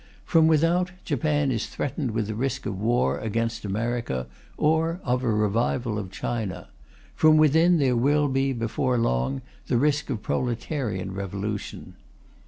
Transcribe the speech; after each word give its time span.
From 0.25 0.47
without, 0.47 0.89
Japan 1.05 1.51
is 1.51 1.67
threatened 1.67 2.09
with 2.09 2.25
the 2.25 2.33
risk 2.33 2.65
of 2.65 2.81
war 2.81 3.19
against 3.19 3.63
America 3.65 4.25
or 4.57 4.99
of 5.03 5.21
a 5.21 5.29
revival 5.31 5.99
of 5.99 6.09
China. 6.09 6.69
From 7.13 7.37
within, 7.37 7.77
there 7.77 7.95
will 7.95 8.27
be, 8.27 8.51
before 8.51 8.97
long, 8.97 9.43
the 9.67 9.77
risk 9.77 10.09
of 10.09 10.23
proletarian 10.23 11.13
revolution. 11.13 11.93